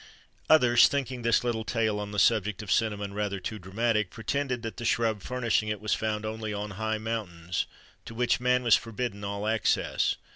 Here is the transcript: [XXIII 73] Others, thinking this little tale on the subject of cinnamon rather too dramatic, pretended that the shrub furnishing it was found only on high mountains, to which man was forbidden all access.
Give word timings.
[XXIII 0.01 0.41
73] 0.47 0.55
Others, 0.55 0.87
thinking 0.87 1.21
this 1.21 1.43
little 1.43 1.63
tale 1.63 1.99
on 1.99 2.09
the 2.09 2.17
subject 2.17 2.63
of 2.63 2.71
cinnamon 2.71 3.13
rather 3.13 3.39
too 3.39 3.59
dramatic, 3.59 4.09
pretended 4.09 4.63
that 4.63 4.77
the 4.77 4.83
shrub 4.83 5.21
furnishing 5.21 5.69
it 5.69 5.79
was 5.79 5.93
found 5.93 6.25
only 6.25 6.51
on 6.51 6.71
high 6.71 6.97
mountains, 6.97 7.67
to 8.05 8.15
which 8.15 8.39
man 8.39 8.63
was 8.63 8.75
forbidden 8.75 9.23
all 9.23 9.45
access. 9.45 10.15